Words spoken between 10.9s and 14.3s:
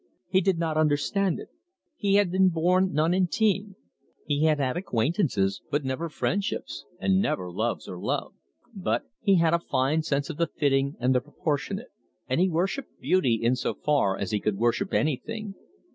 and the proportionate, and he worshipped beauty in so far